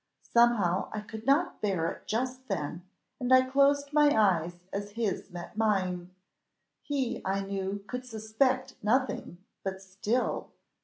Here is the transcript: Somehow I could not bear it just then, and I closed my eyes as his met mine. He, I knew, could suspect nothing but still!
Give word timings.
Somehow 0.33 0.89
I 0.91 1.01
could 1.01 1.27
not 1.27 1.61
bear 1.61 1.87
it 1.91 2.07
just 2.07 2.47
then, 2.47 2.81
and 3.19 3.31
I 3.31 3.43
closed 3.43 3.93
my 3.93 4.09
eyes 4.09 4.53
as 4.73 4.89
his 4.93 5.29
met 5.29 5.55
mine. 5.55 6.09
He, 6.81 7.21
I 7.23 7.41
knew, 7.41 7.83
could 7.85 8.03
suspect 8.07 8.73
nothing 8.81 9.37
but 9.63 9.79
still! 9.79 10.49